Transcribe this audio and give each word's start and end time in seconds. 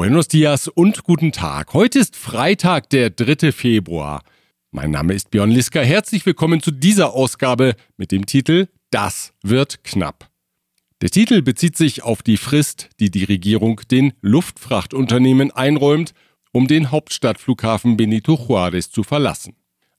Buenos 0.00 0.28
dias 0.28 0.66
und 0.66 1.02
guten 1.04 1.30
Tag. 1.30 1.74
Heute 1.74 1.98
ist 1.98 2.16
Freitag, 2.16 2.88
der 2.88 3.10
3. 3.10 3.52
Februar. 3.52 4.22
Mein 4.70 4.92
Name 4.92 5.12
ist 5.12 5.30
Björn 5.30 5.50
Liska. 5.50 5.82
Herzlich 5.82 6.24
willkommen 6.24 6.62
zu 6.62 6.70
dieser 6.70 7.12
Ausgabe 7.12 7.74
mit 7.98 8.10
dem 8.10 8.24
Titel 8.24 8.68
Das 8.90 9.34
wird 9.42 9.84
knapp. 9.84 10.30
Der 11.02 11.10
Titel 11.10 11.42
bezieht 11.42 11.76
sich 11.76 12.02
auf 12.02 12.22
die 12.22 12.38
Frist, 12.38 12.88
die 12.98 13.10
die 13.10 13.24
Regierung 13.24 13.82
den 13.90 14.14
Luftfrachtunternehmen 14.22 15.50
einräumt, 15.50 16.14
um 16.50 16.66
den 16.66 16.90
Hauptstadtflughafen 16.90 17.98
Benito 17.98 18.36
Juárez 18.36 18.90
zu 18.90 19.02
verlassen. 19.02 19.54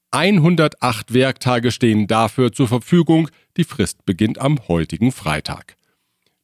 108 0.10 1.14
Werktage 1.14 1.70
stehen 1.70 2.08
dafür 2.08 2.52
zur 2.52 2.68
Verfügung. 2.68 3.30
Die 3.56 3.66
Frist 3.66 4.04
beginnt 4.04 4.40
am 4.40 4.68
heutigen 4.68 5.12
Freitag. 5.12 5.76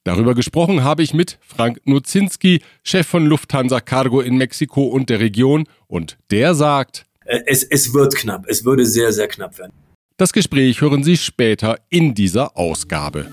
Darüber 0.07 0.35
gesprochen 0.35 0.85
habe 0.85 1.03
ich 1.03 1.13
mit 1.13 1.37
Frank 1.41 1.81
Nuzinski, 1.83 2.61
Chef 2.81 3.05
von 3.05 3.25
Lufthansa 3.25 3.81
Cargo 3.81 4.21
in 4.21 4.37
Mexiko 4.37 4.83
und 4.83 5.09
der 5.09 5.19
Region, 5.19 5.65
und 5.87 6.17
der 6.31 6.55
sagt, 6.55 7.05
äh, 7.25 7.41
es, 7.45 7.61
es 7.61 7.93
wird 7.93 8.15
knapp, 8.15 8.45
es 8.47 8.63
würde 8.63 8.85
sehr, 8.85 9.11
sehr 9.11 9.27
knapp 9.27 9.59
werden. 9.59 9.73
Das 10.15 10.31
Gespräch 10.31 10.79
hören 10.79 11.03
Sie 11.03 11.17
später 11.17 11.77
in 11.89 12.13
dieser 12.13 12.55
Ausgabe. 12.55 13.27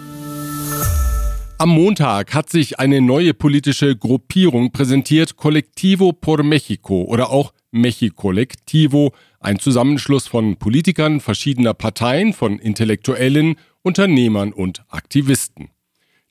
Am 1.58 1.68
Montag 1.68 2.34
hat 2.34 2.50
sich 2.50 2.80
eine 2.80 3.00
neue 3.00 3.34
politische 3.34 3.94
Gruppierung 3.94 4.72
präsentiert, 4.72 5.36
Colectivo 5.36 6.12
por 6.12 6.40
México 6.40 7.04
oder 7.04 7.30
auch 7.30 7.52
Mexicolectivo, 7.70 9.12
ein 9.38 9.60
Zusammenschluss 9.60 10.26
von 10.26 10.56
Politikern 10.56 11.20
verschiedener 11.20 11.72
Parteien, 11.72 12.32
von 12.32 12.58
Intellektuellen, 12.58 13.54
Unternehmern 13.82 14.52
und 14.52 14.82
Aktivisten. 14.88 15.68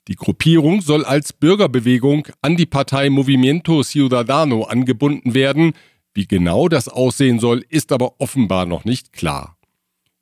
Die 0.08 0.16
Gruppierung 0.16 0.82
soll 0.82 1.04
als 1.04 1.32
Bürgerbewegung 1.32 2.28
an 2.42 2.56
die 2.56 2.66
Partei 2.66 3.08
Movimiento 3.08 3.82
Ciudadano 3.82 4.64
angebunden 4.64 5.32
werden. 5.32 5.72
Wie 6.12 6.26
genau 6.26 6.68
das 6.68 6.88
aussehen 6.88 7.38
soll, 7.38 7.64
ist 7.70 7.90
aber 7.90 8.20
offenbar 8.20 8.66
noch 8.66 8.84
nicht 8.84 9.14
klar. 9.14 9.56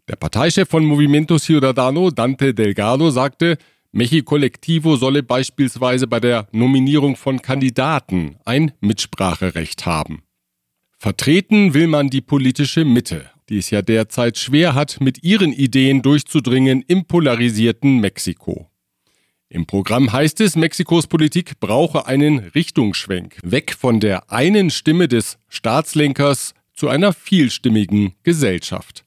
Der 0.08 0.16
Parteichef 0.16 0.68
von 0.68 0.84
Movimiento 0.84 1.38
Ciudadano, 1.38 2.10
Dante 2.10 2.54
Delgado, 2.54 3.10
sagte, 3.10 3.58
Mechi 3.92 4.22
Collectivo 4.22 4.96
solle 4.96 5.22
beispielsweise 5.22 6.06
bei 6.06 6.18
der 6.18 6.48
Nominierung 6.52 7.16
von 7.16 7.42
Kandidaten 7.42 8.36
ein 8.44 8.72
Mitspracherecht 8.80 9.84
haben. 9.84 10.22
Vertreten 10.96 11.74
will 11.74 11.88
man 11.88 12.08
die 12.08 12.20
politische 12.20 12.84
Mitte, 12.84 13.28
die 13.48 13.58
es 13.58 13.70
ja 13.70 13.82
derzeit 13.82 14.38
schwer 14.38 14.74
hat, 14.74 15.00
mit 15.00 15.22
ihren 15.24 15.52
Ideen 15.52 16.00
durchzudringen 16.00 16.82
im 16.86 17.04
polarisierten 17.04 17.98
Mexiko. 18.00 18.71
Im 19.52 19.66
Programm 19.66 20.10
heißt 20.10 20.40
es, 20.40 20.56
Mexikos 20.56 21.08
Politik 21.08 21.60
brauche 21.60 22.06
einen 22.06 22.38
Richtungsschwenk, 22.38 23.36
weg 23.42 23.76
von 23.78 24.00
der 24.00 24.32
einen 24.32 24.70
Stimme 24.70 25.08
des 25.08 25.36
Staatslenkers 25.50 26.54
zu 26.72 26.88
einer 26.88 27.12
vielstimmigen 27.12 28.14
Gesellschaft. 28.22 29.04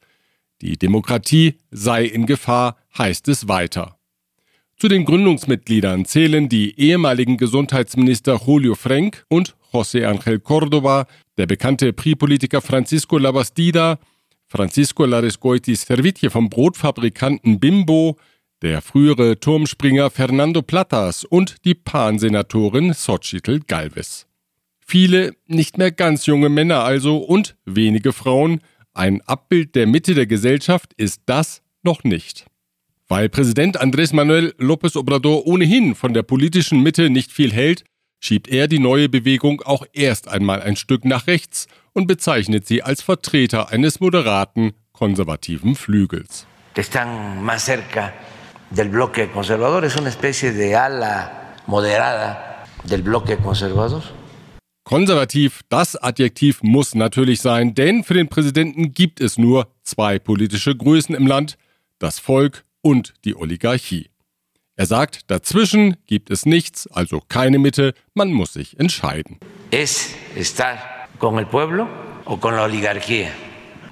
Die 0.61 0.77
Demokratie 0.77 1.55
sei 1.71 2.05
in 2.05 2.27
Gefahr, 2.27 2.77
heißt 2.95 3.27
es 3.27 3.47
weiter. 3.47 3.97
Zu 4.77 4.87
den 4.87 5.05
Gründungsmitgliedern 5.05 6.05
zählen 6.05 6.47
die 6.47 6.79
ehemaligen 6.79 7.37
Gesundheitsminister 7.37 8.39
Julio 8.45 8.75
Frank 8.75 9.25
und 9.29 9.55
José 9.73 10.05
Ángel 10.05 10.37
Córdoba, 10.37 11.07
der 11.39 11.47
bekannte 11.47 11.91
Pri-Politiker 11.91 12.61
Francisco 12.61 13.17
Labastida, 13.17 13.97
Francisco 14.45 15.05
Larescoitis 15.05 15.87
Servitje 15.87 16.29
vom 16.29 16.51
Brotfabrikanten 16.51 17.59
Bimbo, 17.59 18.19
der 18.61 18.81
frühere 18.81 19.39
Turmspringer 19.39 20.09
Fernando 20.09 20.61
Platas 20.61 21.23
und 21.23 21.63
die 21.65 21.75
Pan-Senatorin 21.75 22.93
Xochitl 22.93 23.61
Galvez. 23.67 24.27
Viele 24.79 25.35
nicht 25.47 25.77
mehr 25.77 25.91
ganz 25.91 26.25
junge 26.25 26.49
Männer 26.49 26.83
also 26.83 27.17
und 27.17 27.55
wenige 27.65 28.13
Frauen, 28.13 28.61
ein 28.93 29.21
Abbild 29.21 29.75
der 29.75 29.87
Mitte 29.87 30.13
der 30.13 30.25
Gesellschaft 30.25 30.93
ist 30.93 31.23
das 31.25 31.61
noch 31.83 32.03
nicht. 32.03 32.45
Weil 33.07 33.29
Präsident 33.29 33.81
Andrés 33.81 34.15
Manuel 34.15 34.55
López 34.57 34.97
Obrador 34.97 35.45
ohnehin 35.45 35.95
von 35.95 36.13
der 36.13 36.23
politischen 36.23 36.81
Mitte 36.81 37.09
nicht 37.09 37.31
viel 37.31 37.51
hält, 37.51 37.83
schiebt 38.19 38.47
er 38.47 38.67
die 38.67 38.79
neue 38.79 39.09
Bewegung 39.09 39.61
auch 39.61 39.85
erst 39.93 40.27
einmal 40.27 40.61
ein 40.61 40.75
Stück 40.75 41.05
nach 41.05 41.27
rechts 41.27 41.67
und 41.93 42.07
bezeichnet 42.07 42.65
sie 42.65 42.81
als 42.81 43.01
Vertreter 43.01 43.69
eines 43.69 43.99
moderaten, 43.99 44.73
konservativen 44.91 45.75
Flügels. 45.75 46.47
Están 46.75 47.43
más 47.43 47.65
cerca 47.65 48.11
del 48.75 48.89
bloque 48.89 49.31
conservador, 49.31 49.85
es 49.85 49.95
una 49.95 50.09
especie 50.09 50.51
de 50.51 50.75
ala 50.75 51.55
moderada 51.65 52.65
del 52.83 53.01
bloque 53.01 53.37
conservador. 53.37 54.03
Konservativ, 54.83 55.61
das 55.69 55.95
Adjektiv 55.95 56.61
muss 56.61 56.93
natürlich 56.93 57.41
sein, 57.41 57.73
denn 57.73 58.03
für 58.03 58.13
den 58.13 58.27
Präsidenten 58.27 58.91
gibt 58.93 59.19
es 59.19 59.37
nur 59.37 59.67
zwei 59.83 60.19
politische 60.19 60.75
Größen 60.75 61.15
im 61.15 61.25
Land, 61.25 61.57
das 61.97 62.19
Volk 62.19 62.65
und 62.81 63.13
die 63.23 63.35
Oligarchie. 63.35 64.11
Er 64.75 64.85
sagt, 64.85 65.31
dazwischen 65.31 65.95
gibt 66.05 66.29
es 66.29 66.45
nichts, 66.45 66.85
also 66.87 67.21
keine 67.29 67.57
Mitte, 67.57 67.93
man 68.13 68.31
muss 68.31 68.53
sich 68.53 68.77
entscheiden. 68.77 69.39
Es 69.71 70.13
estar 70.35 70.77
con 71.17 71.39
el 71.39 71.47
pueblo 71.47 71.87
o 72.25 72.37
con 72.37 72.55
la 72.55 72.63
oligarquía. 72.63 73.31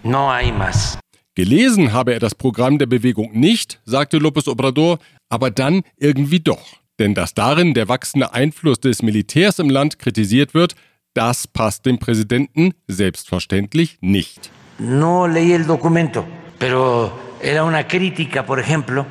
No 0.03 0.29
hay 0.29 0.51
más. 0.51 0.99
Gelesen 1.35 1.93
habe 1.93 2.13
er 2.13 2.19
das 2.19 2.35
Programm 2.35 2.77
der 2.77 2.85
Bewegung 2.85 3.31
nicht, 3.33 3.79
sagte 3.85 4.17
López 4.17 4.47
Obrador, 4.47 4.99
aber 5.29 5.49
dann 5.49 5.81
irgendwie 5.97 6.39
doch. 6.39 6.77
Denn 6.99 7.15
dass 7.15 7.33
darin 7.33 7.73
der 7.73 7.87
wachsende 7.87 8.33
Einfluss 8.33 8.79
des 8.79 9.01
Militärs 9.01 9.57
im 9.57 9.71
Land 9.71 9.97
kritisiert 9.97 10.53
wird, 10.53 10.75
das 11.15 11.47
passt 11.47 11.87
dem 11.87 11.97
Präsidenten 11.97 12.75
selbstverständlich 12.87 13.97
nicht. 14.01 14.51
No 14.77 15.25
leí 15.25 15.53
el 15.53 15.65
documento, 15.65 16.23
pero 16.59 17.11
era 17.41 17.63
una 17.63 17.87
crítica, 17.87 18.45
por 18.45 18.59
ejemplo, 18.59 19.05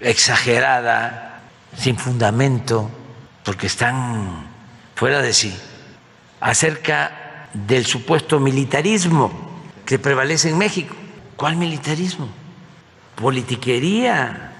exagerada, 0.00 1.42
sin 1.76 1.98
fundamento, 1.98 2.90
porque 3.44 3.66
están 3.66 4.46
fuera 4.94 5.20
de 5.20 5.32
sí, 5.34 5.52
acerca 6.40 7.48
del 7.52 7.84
supuesto 7.84 8.40
militarismo 8.40 9.30
que 9.84 9.98
prevalece 9.98 10.48
en 10.48 10.58
México. 10.58 10.94
¿Cuál 11.40 11.56
militarismo? 11.56 12.28
Politiquería. 13.16 14.52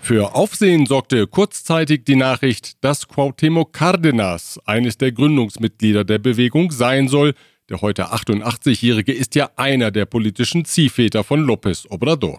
Für 0.00 0.34
Aufsehen 0.34 0.84
sorgte 0.84 1.28
kurzzeitig 1.28 2.04
die 2.04 2.16
Nachricht, 2.16 2.82
dass 2.82 3.08
Cuauhtémoc 3.08 3.70
Cárdenas 3.70 4.58
eines 4.66 4.98
der 4.98 5.12
Gründungsmitglieder 5.12 6.02
der 6.02 6.18
Bewegung 6.18 6.72
sein 6.72 7.06
soll. 7.06 7.34
Der 7.68 7.82
heute 7.82 8.12
88-Jährige 8.12 9.12
ist 9.12 9.36
ja 9.36 9.48
einer 9.54 9.92
der 9.92 10.06
politischen 10.06 10.64
Ziehväter 10.64 11.22
von 11.22 11.46
López 11.46 11.88
Obrador. 11.88 12.38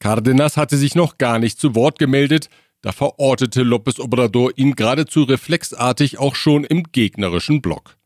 Cárdenas 0.00 0.56
hatte 0.56 0.78
sich 0.78 0.94
noch 0.94 1.18
gar 1.18 1.38
nicht 1.38 1.60
zu 1.60 1.74
Wort 1.74 1.98
gemeldet, 1.98 2.48
da 2.80 2.92
verortete 2.92 3.60
López 3.60 4.00
Obrador 4.00 4.52
ihn 4.56 4.74
geradezu 4.74 5.24
reflexartig 5.24 6.18
auch 6.18 6.34
schon 6.34 6.64
im 6.64 6.84
gegnerischen 6.92 7.60
Block. 7.60 7.97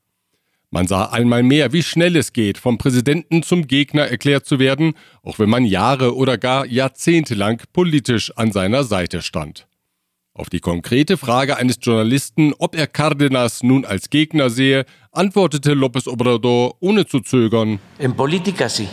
Man 0.74 0.86
sah 0.86 1.04
einmal 1.04 1.42
mehr, 1.42 1.74
wie 1.74 1.82
schnell 1.82 2.16
es 2.16 2.32
geht, 2.32 2.56
vom 2.56 2.78
Präsidenten 2.78 3.42
zum 3.42 3.66
Gegner 3.66 4.04
erklärt 4.04 4.46
zu 4.46 4.58
werden, 4.58 4.94
auch 5.22 5.38
wenn 5.38 5.50
man 5.50 5.66
Jahre 5.66 6.16
oder 6.16 6.38
gar 6.38 6.64
Jahrzehnte 6.64 7.34
lang 7.34 7.62
politisch 7.74 8.32
an 8.36 8.52
seiner 8.52 8.82
Seite 8.82 9.20
stand. 9.20 9.66
Auf 10.32 10.48
die 10.48 10.60
konkrete 10.60 11.18
Frage 11.18 11.58
eines 11.58 11.76
Journalisten, 11.82 12.54
ob 12.58 12.74
er 12.74 12.86
Cárdenas 12.86 13.62
nun 13.62 13.84
als 13.84 14.08
Gegner 14.08 14.48
sehe, 14.48 14.86
antwortete 15.10 15.74
López 15.74 16.08
Obrador 16.08 16.76
ohne 16.80 17.04
zu 17.04 17.20
zögern. 17.20 17.78
En 17.98 18.16
política 18.16 18.70
sí. 18.70 18.88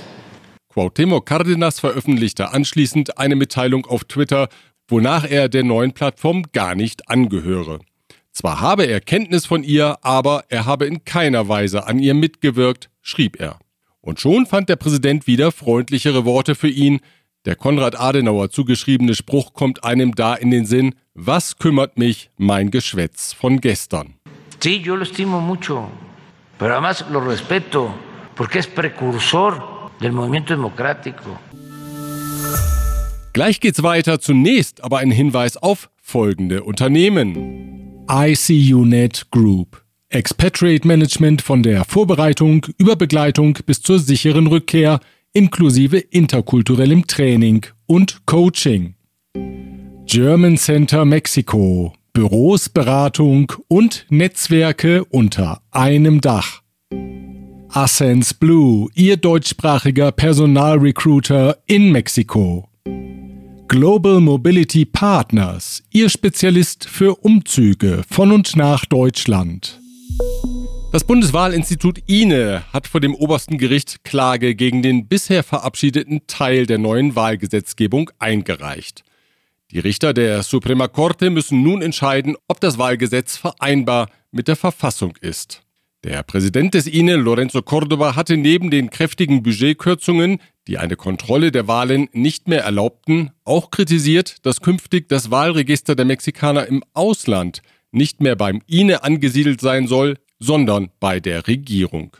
Cuauhtémoc 0.67 1.25
Cárdenas 1.25 1.79
veröffentlichte 1.79 2.51
anschließend 2.51 3.17
eine 3.17 3.37
Mitteilung 3.37 3.85
auf 3.85 4.03
Twitter, 4.03 4.49
wonach 4.89 5.23
er 5.23 5.47
der 5.47 5.63
neuen 5.63 5.93
Plattform 5.93 6.43
gar 6.51 6.75
nicht 6.75 7.09
angehöre. 7.09 7.79
Zwar 8.31 8.61
habe 8.61 8.85
er 8.85 9.01
Kenntnis 9.01 9.45
von 9.45 9.63
ihr, 9.63 9.97
aber 10.01 10.45
er 10.49 10.65
habe 10.65 10.85
in 10.85 11.03
keiner 11.03 11.47
Weise 11.47 11.87
an 11.87 11.99
ihr 11.99 12.13
mitgewirkt, 12.13 12.89
schrieb 13.01 13.39
er. 13.39 13.59
Und 14.01 14.19
schon 14.19 14.45
fand 14.45 14.69
der 14.69 14.77
Präsident 14.77 15.27
wieder 15.27 15.51
freundlichere 15.51 16.25
Worte 16.25 16.55
für 16.55 16.69
ihn. 16.69 16.99
Der 17.45 17.55
Konrad 17.55 17.99
Adenauer 17.99 18.49
zugeschriebene 18.49 19.15
Spruch 19.15 19.53
kommt 19.53 19.83
einem 19.83 20.15
da 20.15 20.35
in 20.35 20.51
den 20.51 20.65
Sinn, 20.65 20.95
was 21.13 21.57
kümmert 21.57 21.97
mich 21.97 22.29
mein 22.37 22.71
Geschwätz 22.71 23.33
von 23.33 23.59
gestern? 23.61 24.15
Sí, 24.61 24.81
yo 24.81 24.95
lo 24.95 25.03
estimo 25.03 25.39
mucho, 25.39 25.89
pero 26.57 26.73
además 26.73 27.05
lo 27.09 27.21
respeto, 27.21 27.93
porque 28.35 28.59
es 28.59 28.67
precursor 28.67 29.89
del 30.01 30.11
movimiento 30.11 30.53
democrático. 30.53 31.39
Gleich 33.31 33.61
geht's 33.61 33.83
weiter, 33.83 34.19
zunächst 34.19 34.83
aber 34.83 34.97
ein 34.97 35.11
Hinweis 35.11 35.55
auf 35.55 35.89
folgende 36.01 36.63
Unternehmen. 36.63 37.88
ICUNet 38.11 39.29
Group. 39.29 39.83
Expatriate 40.09 40.87
Management 40.87 41.43
von 41.43 41.61
der 41.61 41.85
Vorbereitung 41.85 42.65
über 42.79 42.95
Begleitung 42.95 43.59
bis 43.67 43.83
zur 43.83 43.99
sicheren 43.99 44.47
Rückkehr 44.47 44.99
inklusive 45.31 45.99
interkulturellem 45.99 47.05
Training 47.05 47.67
und 47.85 48.25
Coaching. 48.25 48.95
German 50.07 50.57
Center 50.57 51.05
Mexico. 51.05 51.93
Büros, 52.11 52.67
Beratung 52.69 53.53
und 53.67 54.07
Netzwerke 54.09 55.05
unter 55.05 55.61
einem 55.69 56.19
Dach. 56.19 56.63
Ascens 57.69 58.33
Blue, 58.33 58.89
Ihr 58.95 59.17
deutschsprachiger 59.17 60.11
Personalrecruiter 60.11 61.59
in 61.67 61.91
Mexiko. 61.91 62.68
Global 63.69 64.19
Mobility 64.19 64.83
Partners, 64.83 65.83
Ihr 65.91 66.09
Spezialist 66.09 66.89
für 66.89 67.23
Umzüge 67.23 68.01
von 68.09 68.31
und 68.31 68.55
nach 68.55 68.83
Deutschland. 68.85 69.79
Das 70.91 71.03
Bundeswahlinstitut 71.03 71.99
INE 72.07 72.63
hat 72.73 72.87
vor 72.87 72.99
dem 72.99 73.13
obersten 73.13 73.59
Gericht 73.59 74.03
Klage 74.03 74.55
gegen 74.55 74.81
den 74.81 75.07
bisher 75.07 75.43
verabschiedeten 75.43 76.21
Teil 76.25 76.65
der 76.65 76.79
neuen 76.79 77.15
Wahlgesetzgebung 77.15 78.09
eingereicht. 78.17 79.03
Die 79.69 79.77
Richter 79.77 80.15
der 80.15 80.41
Suprema 80.41 80.87
Corte 80.87 81.29
müssen 81.29 81.61
nun 81.61 81.83
entscheiden, 81.83 82.37
ob 82.47 82.59
das 82.59 82.79
Wahlgesetz 82.79 83.37
vereinbar 83.37 84.09
mit 84.31 84.47
der 84.47 84.55
Verfassung 84.55 85.13
ist. 85.21 85.61
Der 86.05 86.23
Präsident 86.23 86.75
des 86.75 86.87
INE, 86.87 87.17
Lorenzo 87.17 87.59
Córdoba, 87.59 88.15
hatte 88.15 88.37
neben 88.37 88.71
den 88.71 88.89
kräftigen 88.89 89.43
Budgetkürzungen, 89.43 90.39
die 90.65 90.77
eine 90.77 90.95
Kontrolle 90.95 91.51
der 91.51 91.67
Wahlen 91.67 92.07
nicht 92.13 92.47
mehr 92.47 92.63
erlaubten, 92.63 93.31
auch 93.43 93.69
kritisiert, 93.69 94.37
dass 94.43 94.61
künftig 94.61 95.09
das 95.09 95.29
Wahlregister 95.29 95.95
der 95.95 96.05
Mexikaner 96.05 96.67
im 96.67 96.85
Ausland 96.93 97.61
nicht 97.91 98.21
mehr 98.21 98.37
beim 98.37 98.61
INE 98.65 99.03
angesiedelt 99.03 99.59
sein 99.59 99.87
soll, 99.87 100.15
sondern 100.39 100.89
bei 101.01 101.19
der 101.19 101.47
Regierung. 101.47 102.15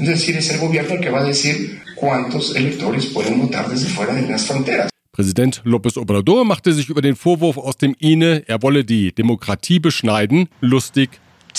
Es 0.00 0.06
decir, 0.06 0.36
es 0.36 0.50
el 0.50 0.58
gobierno 0.58 0.94
el 0.94 1.00
que 1.00 1.10
va 1.10 1.20
a 1.20 1.24
decir 1.24 1.80
cuántos 1.96 2.54
electores 2.54 3.06
pueden 3.06 3.40
votar 3.40 3.68
desde 3.68 3.88
fuera 3.88 4.14
de 4.14 4.28
las 4.28 4.46
fronteras. 4.46 4.88
Präsident 5.18 5.62
López 5.64 5.98
Obrador 5.98 6.44
machte 6.44 6.72
sich 6.72 6.88
über 6.90 7.02
den 7.02 7.16
Vorwurf 7.16 7.58
aus 7.58 7.76
dem 7.76 7.96
INE, 7.98 8.44
er 8.46 8.62
wolle 8.62 8.84
die 8.84 9.10
Demokratie 9.10 9.80
beschneiden, 9.80 10.48
lustig. 10.60 11.10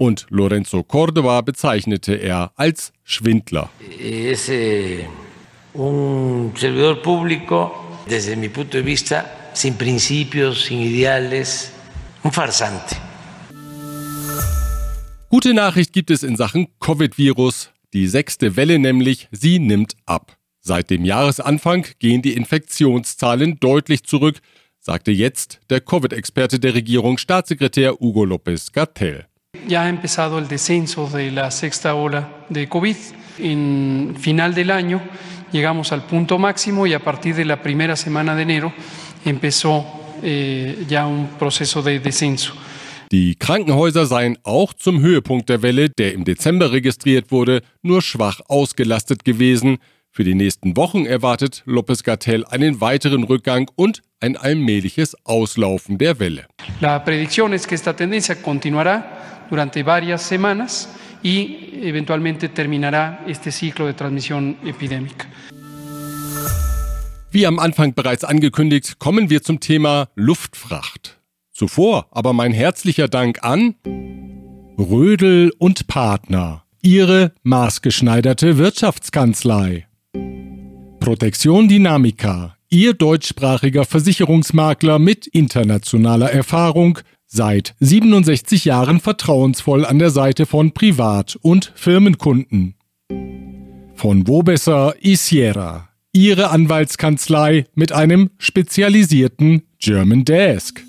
Und 0.00 0.26
Lorenzo 0.30 0.82
Córdoba 0.82 1.42
bezeichnete 1.42 2.14
er 2.16 2.50
als 2.56 2.92
Schwindler. 3.04 3.70
Es 4.02 4.48
eh, 4.48 5.06
un 5.74 6.52
servidor 6.56 7.00
público, 7.00 7.70
desde 8.10 8.34
mi 8.34 8.48
punto 8.48 8.78
de 8.78 8.82
vista, 8.84 9.24
sin 9.52 9.76
principios, 9.76 10.64
sin 10.64 10.80
ideales, 10.80 11.70
un 12.24 12.32
farsante. 12.32 12.96
Gute 15.30 15.54
Nachricht 15.54 15.92
gibt 15.92 16.10
es 16.10 16.24
in 16.24 16.34
Sachen 16.34 16.66
Covid-Virus. 16.80 17.70
Die 17.94 18.06
sechste 18.06 18.56
Welle 18.56 18.78
nämlich, 18.78 19.28
sie 19.30 19.58
nimmt 19.58 19.94
ab. 20.04 20.36
Seit 20.60 20.90
dem 20.90 21.06
Jahresanfang 21.06 21.86
gehen 21.98 22.20
die 22.20 22.34
Infektionszahlen 22.34 23.58
deutlich 23.60 24.04
zurück, 24.04 24.40
sagte 24.78 25.10
jetzt 25.10 25.60
der 25.70 25.80
Covid-Experte 25.80 26.58
der 26.58 26.74
Regierung, 26.74 27.16
Staatssekretär 27.16 27.92
Hugo 27.98 28.24
López 28.24 28.72
Gatell. 28.72 29.24
Ya 29.66 29.82
ha 29.82 29.88
empezado 29.88 30.38
el 30.38 30.46
descenso 30.46 31.08
de 31.08 31.30
la 31.30 31.50
sexta 31.50 31.94
ola 31.94 32.44
de 32.50 32.68
COVID. 32.68 32.96
En 33.38 34.14
final 34.20 34.54
del 34.54 34.70
año 34.70 35.00
llegamos 35.50 35.90
al 35.92 36.04
punto 36.04 36.38
máximo 36.38 36.86
y 36.86 36.92
a 36.92 36.98
partir 36.98 37.34
de 37.34 37.46
la 37.46 37.62
primera 37.62 37.96
semana 37.96 38.34
de 38.34 38.42
enero 38.42 38.72
empezó 39.24 39.86
eh, 40.22 40.84
ya 40.88 41.06
un 41.06 41.28
proceso 41.38 41.80
de 41.82 42.00
descenso. 42.00 42.54
Die 43.10 43.36
Krankenhäuser 43.36 44.04
seien 44.04 44.36
auch 44.42 44.74
zum 44.74 45.00
Höhepunkt 45.00 45.48
der 45.48 45.62
Welle, 45.62 45.88
der 45.88 46.12
im 46.12 46.24
Dezember 46.24 46.72
registriert 46.72 47.30
wurde, 47.30 47.62
nur 47.80 48.02
schwach 48.02 48.40
ausgelastet 48.48 49.24
gewesen. 49.24 49.78
Für 50.10 50.24
die 50.24 50.34
nächsten 50.34 50.76
Wochen 50.76 51.06
erwartet 51.06 51.62
López 51.66 52.04
Gatell 52.04 52.44
einen 52.44 52.82
weiteren 52.82 53.24
Rückgang 53.24 53.70
und 53.76 54.02
ein 54.20 54.36
allmähliches 54.36 55.16
Auslaufen 55.24 55.96
der 55.96 56.20
Welle. 56.20 56.46
La 56.80 57.02
predicción 57.02 57.54
es 57.54 57.66
que 57.66 57.74
esta 57.74 57.94
tendencia 57.96 58.34
continuará 58.42 59.46
durante 59.48 59.82
varias 59.82 60.22
semanas 60.22 60.90
y 61.22 61.80
eventualmente 61.82 62.50
terminará 62.50 63.24
este 63.26 63.50
ciclo 63.50 63.86
de 63.86 63.94
transmisión 63.94 64.56
epidémica. 64.64 65.26
Wie 67.30 67.46
am 67.46 67.58
Anfang 67.58 67.94
bereits 67.94 68.24
angekündigt, 68.24 68.98
kommen 68.98 69.30
wir 69.30 69.42
zum 69.42 69.60
Thema 69.60 70.08
Luftfracht. 70.14 71.17
Zuvor 71.58 72.06
aber 72.12 72.34
mein 72.34 72.52
herzlicher 72.52 73.08
Dank 73.08 73.42
an 73.42 73.74
Rödel 74.78 75.52
und 75.58 75.88
Partner, 75.88 76.62
Ihre 76.82 77.32
maßgeschneiderte 77.42 78.58
Wirtschaftskanzlei. 78.58 79.88
Protection 81.00 81.66
Dynamica, 81.66 82.54
Ihr 82.68 82.94
deutschsprachiger 82.94 83.84
Versicherungsmakler 83.84 85.00
mit 85.00 85.26
internationaler 85.26 86.30
Erfahrung, 86.30 87.00
seit 87.26 87.74
67 87.80 88.64
Jahren 88.64 89.00
vertrauensvoll 89.00 89.84
an 89.84 89.98
der 89.98 90.10
Seite 90.10 90.46
von 90.46 90.70
Privat- 90.70 91.34
und 91.42 91.72
Firmenkunden. 91.74 92.76
Von 93.96 94.28
Wobesser 94.28 94.94
Isiera, 95.00 95.88
Ihre 96.12 96.50
Anwaltskanzlei 96.50 97.66
mit 97.74 97.90
einem 97.90 98.30
spezialisierten 98.38 99.62
German 99.80 100.24
Desk. 100.24 100.84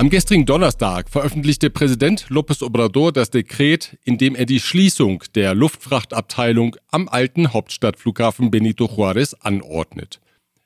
Am 0.00 0.08
gestrigen 0.08 0.46
Donnerstag 0.46 1.10
veröffentlichte 1.10 1.68
Präsident 1.68 2.28
López 2.30 2.64
Obrador 2.64 3.12
das 3.12 3.28
Dekret, 3.28 3.98
in 4.02 4.16
dem 4.16 4.34
er 4.34 4.46
die 4.46 4.58
Schließung 4.58 5.22
der 5.34 5.54
Luftfrachtabteilung 5.54 6.76
am 6.90 7.06
alten 7.06 7.52
Hauptstadtflughafen 7.52 8.50
Benito 8.50 8.86
Juárez 8.86 9.34
anordnet. 9.40 10.18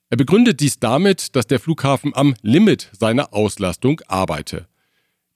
Er 0.08 0.18
begründet 0.18 0.60
dies 0.60 0.78
damit, 0.78 1.34
dass 1.34 1.48
der 1.48 1.58
Flughafen 1.58 2.14
am 2.14 2.36
Limit 2.42 2.90
seiner 2.96 3.34
Auslastung 3.34 4.00
arbeite. 4.06 4.68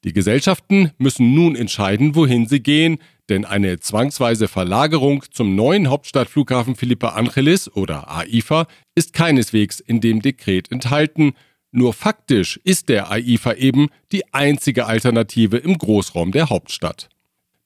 Die 0.05 0.13
Gesellschaften 0.13 0.93
müssen 0.99 1.35
nun 1.35 1.57
entscheiden, 1.57 2.15
wohin 2.15 2.47
sie 2.47 2.63
gehen, 2.63 2.99
denn 3.29 3.45
eine 3.45 3.81
zwangsweise 3.81 4.47
Verlagerung 4.47 5.25
zum 5.33 5.57
neuen 5.57 5.91
Hauptstadtflughafen 5.91 6.77
Felipe 6.77 7.15
Angelis 7.15 7.69
oder 7.69 8.09
AIFA 8.09 8.69
ist 8.95 9.13
keineswegs 9.13 9.81
in 9.81 10.01
dem 10.01 10.23
Dekret 10.23 10.71
enthalten, 10.71 11.35
nur 11.79 11.95
faktisch 11.95 12.61
ist 12.65 12.89
der 12.89 13.11
AIFA 13.11 13.55
eben 13.55 13.89
die 14.13 14.35
einzige 14.35 14.87
Alternative 14.87 15.57
im 15.57 15.79
Großraum 15.79 16.33
der 16.33 16.51
Hauptstadt. 16.51 17.09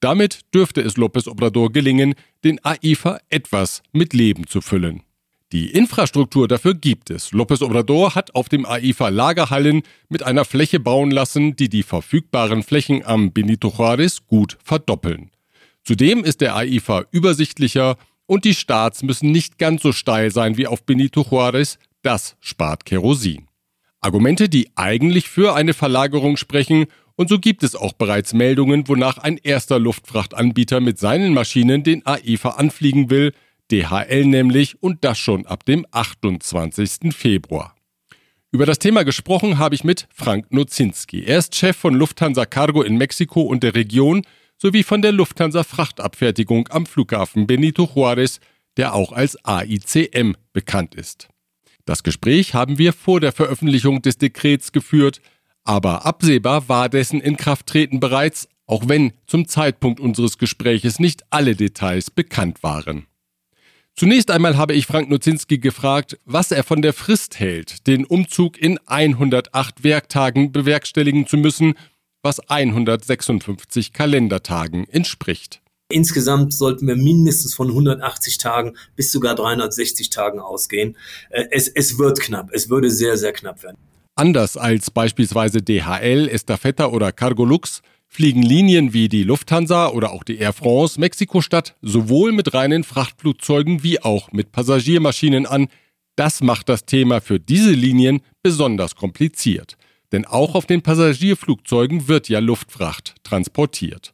Damit 0.00 0.40
dürfte 0.54 0.80
es 0.80 0.96
López 0.96 1.28
Obrador 1.28 1.72
gelingen, 1.72 2.14
den 2.44 2.64
AIFA 2.64 3.20
etwas 3.28 3.82
mit 3.92 4.12
Leben 4.12 4.46
zu 4.46 4.60
füllen. 4.60 5.02
Die 5.52 5.70
Infrastruktur 5.70 6.48
dafür 6.48 6.74
gibt 6.74 7.10
es. 7.10 7.32
López 7.32 7.62
Obrador 7.62 8.14
hat 8.14 8.34
auf 8.34 8.48
dem 8.48 8.64
AIFA 8.64 9.10
Lagerhallen 9.10 9.82
mit 10.08 10.22
einer 10.22 10.44
Fläche 10.44 10.80
bauen 10.80 11.10
lassen, 11.10 11.56
die 11.56 11.68
die 11.68 11.82
verfügbaren 11.82 12.62
Flächen 12.62 13.04
am 13.04 13.32
Benito 13.32 13.68
Juárez 13.68 14.20
gut 14.26 14.56
verdoppeln. 14.64 15.30
Zudem 15.84 16.24
ist 16.24 16.40
der 16.40 16.56
AIFA 16.56 17.04
übersichtlicher 17.10 17.96
und 18.26 18.44
die 18.44 18.54
Starts 18.54 19.02
müssen 19.02 19.30
nicht 19.30 19.58
ganz 19.58 19.82
so 19.82 19.92
steil 19.92 20.30
sein 20.30 20.56
wie 20.56 20.66
auf 20.66 20.84
Benito 20.84 21.20
Juárez, 21.20 21.76
das 22.02 22.36
spart 22.40 22.86
Kerosin. 22.86 23.46
Argumente, 24.02 24.48
die 24.48 24.70
eigentlich 24.74 25.28
für 25.28 25.54
eine 25.54 25.74
Verlagerung 25.74 26.36
sprechen, 26.36 26.86
und 27.14 27.28
so 27.28 27.38
gibt 27.38 27.62
es 27.62 27.76
auch 27.76 27.92
bereits 27.92 28.32
Meldungen, 28.32 28.88
wonach 28.88 29.18
ein 29.18 29.38
erster 29.38 29.78
Luftfrachtanbieter 29.78 30.80
mit 30.80 30.98
seinen 30.98 31.34
Maschinen 31.34 31.84
den 31.84 32.04
AIFA 32.04 32.50
anfliegen 32.50 33.10
will, 33.10 33.32
DHL 33.70 34.26
nämlich, 34.26 34.82
und 34.82 35.04
das 35.04 35.18
schon 35.18 35.46
ab 35.46 35.64
dem 35.64 35.86
28. 35.92 37.14
Februar. 37.14 37.76
Über 38.50 38.66
das 38.66 38.78
Thema 38.78 39.04
gesprochen 39.04 39.58
habe 39.58 39.74
ich 39.74 39.84
mit 39.84 40.08
Frank 40.12 40.52
Nozinski. 40.52 41.24
Er 41.24 41.38
ist 41.38 41.54
Chef 41.54 41.76
von 41.76 41.94
Lufthansa 41.94 42.44
Cargo 42.44 42.82
in 42.82 42.96
Mexiko 42.96 43.42
und 43.42 43.62
der 43.62 43.74
Region 43.74 44.26
sowie 44.58 44.82
von 44.82 45.00
der 45.00 45.12
Lufthansa 45.12 45.64
Frachtabfertigung 45.64 46.68
am 46.68 46.86
Flughafen 46.86 47.46
Benito 47.46 47.84
Juárez, 47.84 48.40
der 48.76 48.94
auch 48.94 49.12
als 49.12 49.42
AICM 49.44 50.34
bekannt 50.52 50.94
ist. 50.94 51.28
Das 51.84 52.02
Gespräch 52.02 52.54
haben 52.54 52.78
wir 52.78 52.92
vor 52.92 53.20
der 53.20 53.32
Veröffentlichung 53.32 54.02
des 54.02 54.18
Dekrets 54.18 54.72
geführt, 54.72 55.20
aber 55.64 56.06
absehbar 56.06 56.68
war 56.68 56.88
dessen 56.88 57.20
Inkrafttreten 57.20 58.00
bereits, 58.00 58.48
auch 58.66 58.88
wenn 58.88 59.12
zum 59.26 59.48
Zeitpunkt 59.48 60.00
unseres 60.00 60.38
Gespräches 60.38 60.98
nicht 60.98 61.22
alle 61.30 61.56
Details 61.56 62.10
bekannt 62.10 62.62
waren. 62.62 63.06
Zunächst 63.94 64.30
einmal 64.30 64.56
habe 64.56 64.74
ich 64.74 64.86
Frank 64.86 65.10
Nozinski 65.10 65.58
gefragt, 65.58 66.18
was 66.24 66.50
er 66.50 66.64
von 66.64 66.80
der 66.80 66.94
Frist 66.94 67.38
hält, 67.38 67.86
den 67.86 68.06
Umzug 68.06 68.58
in 68.58 68.78
108 68.86 69.84
Werktagen 69.84 70.50
bewerkstelligen 70.50 71.26
zu 71.26 71.36
müssen 71.36 71.74
was 72.22 72.38
156 72.48 73.92
Kalendertagen 73.92 74.88
entspricht. 74.88 75.61
Insgesamt 75.92 76.54
sollten 76.54 76.86
wir 76.86 76.96
mindestens 76.96 77.54
von 77.54 77.68
180 77.68 78.38
Tagen 78.38 78.76
bis 78.96 79.12
sogar 79.12 79.34
360 79.34 80.10
Tagen 80.10 80.40
ausgehen. 80.40 80.96
Äh, 81.30 81.44
es, 81.50 81.68
es 81.68 81.98
wird 81.98 82.20
knapp. 82.20 82.50
Es 82.52 82.70
würde 82.70 82.90
sehr, 82.90 83.16
sehr 83.16 83.32
knapp 83.32 83.62
werden. 83.62 83.76
Anders 84.14 84.56
als 84.56 84.90
beispielsweise 84.90 85.62
DHL, 85.62 86.28
Estafetta 86.28 86.86
oder 86.86 87.12
Cargolux 87.12 87.80
fliegen 88.08 88.42
Linien 88.42 88.92
wie 88.92 89.08
die 89.08 89.22
Lufthansa 89.22 89.88
oder 89.88 90.12
auch 90.12 90.22
die 90.22 90.36
Air 90.36 90.52
France 90.52 91.00
Mexiko-Stadt 91.00 91.76
sowohl 91.80 92.32
mit 92.32 92.52
reinen 92.52 92.84
Frachtflugzeugen 92.84 93.82
wie 93.82 94.02
auch 94.02 94.32
mit 94.32 94.52
Passagiermaschinen 94.52 95.46
an. 95.46 95.68
Das 96.14 96.42
macht 96.42 96.68
das 96.68 96.84
Thema 96.84 97.22
für 97.22 97.40
diese 97.40 97.70
Linien 97.70 98.20
besonders 98.42 98.96
kompliziert. 98.96 99.78
Denn 100.12 100.26
auch 100.26 100.54
auf 100.54 100.66
den 100.66 100.82
Passagierflugzeugen 100.82 102.06
wird 102.06 102.28
ja 102.28 102.38
Luftfracht 102.40 103.14
transportiert. 103.24 104.12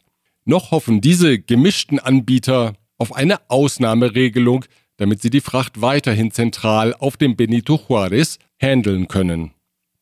Noch 0.49 0.71
hoffen 0.71 1.03
diese 1.03 1.39
gemischten 1.39 1.99
Anbieter 1.99 2.73
auf 2.97 3.15
eine 3.15 3.51
Ausnahmeregelung, 3.51 4.65
damit 4.97 5.21
sie 5.21 5.29
die 5.29 5.43
Fracht 5.43 5.83
weiterhin 5.83 6.31
zentral 6.31 6.95
auf 6.99 7.19
dem 7.19 7.37
Benito 7.37 7.75
Juárez 7.75 8.39
handeln 8.59 9.09
können. 9.09 9.51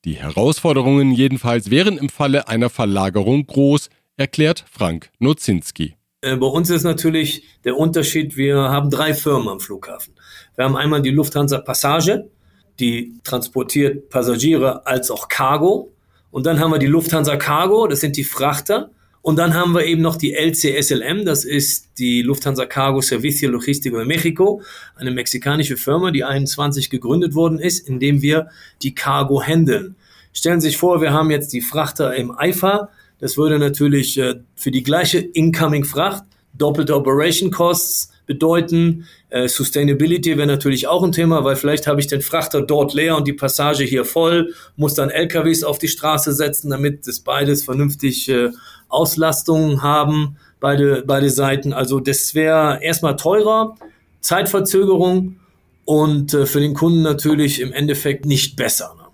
Die 0.05 0.15
Herausforderungen 0.15 1.11
jedenfalls 1.11 1.73
wären 1.73 1.99
im 1.99 2.09
Falle 2.09 2.47
einer 2.47 2.71
Verlagerung 2.71 3.45
groß, 3.45 3.91
erklärt 4.17 4.65
Frank 4.71 5.11
Nozinski. 5.19 5.97
Äh, 6.21 6.37
bei 6.37 6.47
uns 6.47 6.71
ist 6.71 6.85
natürlich 6.85 7.43
der 7.65 7.77
Unterschied, 7.77 8.37
wir 8.37 8.57
haben 8.57 8.89
drei 8.89 9.15
Firmen 9.15 9.49
am 9.49 9.59
Flughafen. 9.59 10.15
Wir 10.55 10.65
haben 10.65 10.77
einmal 10.77 11.03
die 11.03 11.11
Lufthansa 11.11 11.59
Passage, 11.59 12.31
die 12.79 13.19
transportiert 13.25 14.11
Passagiere 14.11 14.87
als 14.87 15.11
auch 15.11 15.27
Cargo. 15.27 15.93
Und 16.31 16.47
dann 16.47 16.61
haben 16.61 16.71
wir 16.71 16.79
die 16.79 16.87
Lufthansa 16.87 17.35
Cargo, 17.35 17.89
das 17.89 17.99
sind 17.99 18.17
die 18.17 18.23
Frachter. 18.23 18.93
Und 19.27 19.41
dann 19.41 19.55
haben 19.55 19.75
wir 19.75 19.85
eben 19.85 20.03
noch 20.03 20.15
die 20.15 20.35
LCSLM, 20.35 21.25
das 21.25 21.45
ist 21.45 21.99
die 21.99 22.23
Lufthansa 22.23 22.65
Cargo 22.65 23.01
Servicio 23.01 23.51
Logístico 23.51 23.97
de 23.97 24.07
Mexico, 24.07 24.63
eine 24.95 25.11
mexikanische 25.11 25.77
Firma, 25.77 26.13
die 26.13 26.23
21 26.23 26.91
gegründet 26.91 27.35
worden 27.35 27.59
ist, 27.59 27.89
indem 27.89 28.23
wir 28.23 28.47
die 28.83 28.95
Cargo 28.95 29.43
handeln. 29.43 29.97
Stellen 30.33 30.61
Sie 30.61 30.69
sich 30.69 30.77
vor, 30.77 31.01
wir 31.01 31.13
haben 31.13 31.33
jetzt 31.33 31.53
die 31.53 31.61
Frachter 31.61 32.15
im 32.15 32.31
Eifer. 32.39 32.91
Das 33.19 33.37
würde 33.37 33.59
natürlich 33.59 34.17
äh, 34.17 34.37
für 34.55 34.71
die 34.71 34.85
gleiche 34.85 35.19
Incoming 35.19 35.83
Fracht 35.83 36.23
doppelte 36.57 36.95
Operation 36.95 37.51
Costs 37.51 38.13
bedeuten. 38.27 39.07
Äh, 39.31 39.49
Sustainability 39.49 40.37
wäre 40.37 40.47
natürlich 40.47 40.89
auch 40.89 41.03
ein 41.03 41.13
Thema, 41.13 41.45
weil 41.45 41.57
vielleicht 41.57 41.87
habe 41.87 42.01
ich 42.01 42.07
den 42.07 42.21
Frachter 42.21 42.63
dort 42.63 42.95
leer 42.95 43.17
und 43.17 43.27
die 43.27 43.33
Passage 43.33 43.85
hier 43.85 44.05
voll, 44.05 44.55
muss 44.77 44.95
dann 44.95 45.11
LKWs 45.11 45.65
auf 45.65 45.79
die 45.79 45.89
Straße 45.89 46.33
setzen, 46.33 46.71
damit 46.71 47.07
das 47.07 47.21
beides 47.21 47.65
vernünftig 47.65 48.29
äh, 48.29 48.51
Auslastungen 48.89 49.83
haben, 49.83 50.37
beide, 50.61 51.05
beide 51.07 51.31
Seiten. 51.31 51.73
Also 51.73 52.01
das 52.01 52.35
wäre 52.35 52.83
erstmal 52.83 53.17
teurer, 53.17 53.77
Zeitverzögerung 54.21 55.37
und 55.85 56.35
äh, 56.35 56.47
für 56.47 56.61
den 56.61 56.75
Kunden 56.75 57.03
natürlich 57.03 57.61
im 57.61 57.73
Endeffekt 57.73 58.27
nicht 58.27 58.57
besser. 58.57 58.95
Ne? 58.97 59.05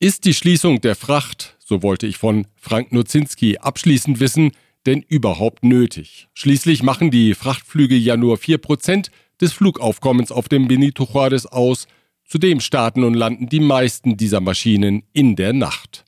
Ist 0.00 0.24
die 0.24 0.34
Schließung 0.34 0.80
der 0.80 0.96
Fracht, 0.96 1.56
so 1.58 1.82
wollte 1.82 2.06
ich 2.06 2.16
von 2.16 2.46
Frank 2.56 2.92
Nozinski 2.92 3.58
abschließend 3.58 4.18
wissen, 4.18 4.52
denn 4.86 5.04
überhaupt 5.06 5.62
nötig? 5.62 6.28
Schließlich 6.34 6.82
machen 6.82 7.10
die 7.10 7.34
Frachtflüge 7.34 7.96
ja 7.96 8.16
nur 8.16 8.36
4% 8.36 9.10
des 9.40 9.52
Flugaufkommens 9.52 10.32
auf 10.32 10.48
dem 10.48 10.68
Benito 10.68 11.04
Juárez 11.04 11.46
aus. 11.46 11.86
Zudem 12.24 12.60
starten 12.60 13.04
und 13.04 13.14
landen 13.14 13.48
die 13.48 13.60
meisten 13.60 14.16
dieser 14.16 14.40
Maschinen 14.40 15.02
in 15.12 15.36
der 15.36 15.52
Nacht. 15.52 16.04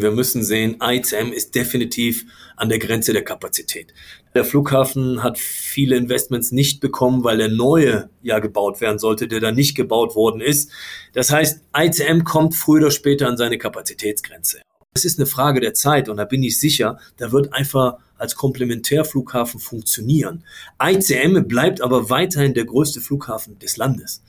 Wir 0.00 0.10
müssen 0.10 0.42
sehen, 0.42 0.78
ICM 0.82 1.30
ist 1.32 1.54
definitiv 1.54 2.26
an 2.56 2.68
der 2.68 2.80
Grenze 2.80 3.12
der 3.12 3.22
Kapazität. 3.22 3.94
Der 4.34 4.44
Flughafen 4.44 5.22
hat 5.22 5.38
viele 5.38 5.96
Investments 5.96 6.50
nicht 6.50 6.80
bekommen, 6.80 7.22
weil 7.22 7.38
der 7.38 7.48
neue 7.48 8.10
ja 8.20 8.40
gebaut 8.40 8.80
werden 8.80 8.98
sollte, 8.98 9.28
der 9.28 9.38
da 9.38 9.52
nicht 9.52 9.76
gebaut 9.76 10.16
worden 10.16 10.40
ist. 10.40 10.72
Das 11.12 11.30
heißt, 11.30 11.60
ICM 11.76 12.24
kommt 12.24 12.56
früher 12.56 12.82
oder 12.82 12.90
später 12.90 13.28
an 13.28 13.36
seine 13.36 13.56
Kapazitätsgrenze. 13.56 14.62
Es 14.94 15.04
ist 15.04 15.20
eine 15.20 15.26
Frage 15.26 15.60
der 15.60 15.74
Zeit 15.74 16.08
und 16.08 16.16
da 16.16 16.24
bin 16.24 16.42
ich 16.42 16.58
sicher, 16.58 16.98
da 17.18 17.30
wird 17.30 17.52
einfach 17.52 17.98
als 18.18 18.34
Komplementärflughafen 18.34 19.60
funktionieren. 19.60 20.42
ICM 20.82 21.46
bleibt 21.46 21.80
aber 21.80 22.10
weiterhin 22.10 22.54
der 22.54 22.64
größte 22.64 23.00
Flughafen 23.00 23.60
des 23.60 23.76
Landes 23.76 24.24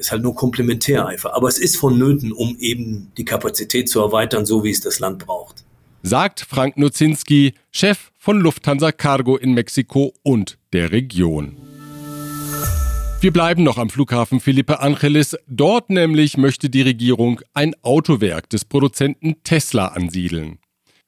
ist 0.00 0.10
halt 0.10 0.22
nur 0.22 0.34
komplementär 0.34 1.06
einfach. 1.06 1.32
Aber 1.34 1.48
es 1.48 1.58
ist 1.58 1.76
vonnöten, 1.76 2.32
um 2.32 2.56
eben 2.58 3.12
die 3.16 3.24
Kapazität 3.24 3.88
zu 3.88 4.00
erweitern, 4.00 4.46
so 4.46 4.64
wie 4.64 4.70
es 4.70 4.80
das 4.80 4.98
Land 4.98 5.24
braucht. 5.24 5.64
Sagt 6.02 6.40
Frank 6.40 6.78
Nuzinski, 6.78 7.54
Chef 7.70 8.10
von 8.16 8.40
Lufthansa 8.40 8.90
Cargo 8.90 9.36
in 9.36 9.52
Mexiko 9.52 10.14
und 10.22 10.58
der 10.72 10.90
Region. 10.92 11.56
Wir 13.20 13.32
bleiben 13.34 13.62
noch 13.62 13.76
am 13.76 13.90
Flughafen 13.90 14.40
Felipe 14.40 14.80
Angeles. 14.80 15.36
Dort 15.46 15.90
nämlich 15.90 16.38
möchte 16.38 16.70
die 16.70 16.80
Regierung 16.80 17.42
ein 17.52 17.74
Autowerk 17.82 18.48
des 18.48 18.64
Produzenten 18.64 19.36
Tesla 19.44 19.88
ansiedeln. 19.88 20.58